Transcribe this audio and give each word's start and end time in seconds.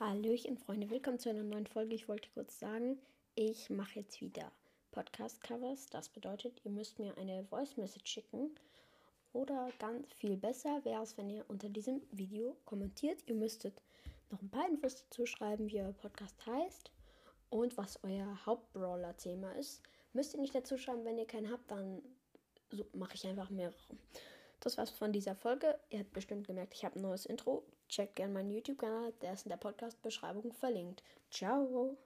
Hallöchen 0.00 0.56
Freunde, 0.56 0.88
willkommen 0.90 1.18
zu 1.18 1.28
einer 1.28 1.42
neuen 1.42 1.66
Folge. 1.66 1.94
Ich 1.94 2.08
wollte 2.08 2.28
kurz 2.30 2.58
sagen, 2.58 2.98
ich 3.34 3.68
mache 3.68 4.00
jetzt 4.00 4.20
wieder 4.20 4.50
Podcast-Covers. 4.92 5.88
Das 5.90 6.08
bedeutet, 6.08 6.60
ihr 6.64 6.70
müsst 6.70 6.98
mir 6.98 7.16
eine 7.18 7.44
Voice-Message 7.44 8.10
schicken. 8.10 8.54
Oder 9.32 9.70
ganz 9.78 10.12
viel 10.14 10.36
besser 10.36 10.84
wäre 10.84 11.02
es, 11.02 11.16
wenn 11.18 11.30
ihr 11.30 11.44
unter 11.48 11.68
diesem 11.68 12.00
Video 12.10 12.56
kommentiert. 12.64 13.22
Ihr 13.26 13.34
müsstet 13.34 13.74
noch 14.32 14.42
ein 14.42 14.50
paar 14.50 14.68
Infos 14.68 14.96
dazu 14.96 15.26
schreiben, 15.26 15.68
wie 15.68 15.80
euer 15.80 15.92
Podcast 15.92 16.34
heißt 16.46 16.90
und 17.50 17.76
was 17.76 18.02
euer 18.04 18.46
Hauptbrawler-Thema 18.46 19.52
ist. 19.52 19.82
Müsst 20.12 20.34
ihr 20.34 20.40
nicht 20.40 20.54
dazu 20.54 20.76
schreiben, 20.76 21.04
wenn 21.04 21.18
ihr 21.18 21.26
keinen 21.26 21.50
habt, 21.50 21.70
dann 21.70 22.02
so 22.70 22.84
mache 22.92 23.14
ich 23.14 23.26
einfach 23.26 23.50
mehrere. 23.50 23.96
Das 24.60 24.76
war's 24.76 24.90
von 24.90 25.12
dieser 25.12 25.34
Folge. 25.34 25.78
Ihr 25.90 26.00
habt 26.00 26.12
bestimmt 26.12 26.46
gemerkt, 26.46 26.74
ich 26.74 26.84
habe 26.84 26.98
ein 26.98 27.02
neues 27.02 27.26
Intro. 27.26 27.64
Checkt 27.88 28.16
gerne 28.16 28.34
meinen 28.34 28.50
YouTube-Kanal, 28.50 29.12
der 29.22 29.32
ist 29.32 29.46
in 29.46 29.50
der 29.50 29.56
Podcast-Beschreibung 29.56 30.52
verlinkt. 30.52 31.02
Ciao! 31.30 31.96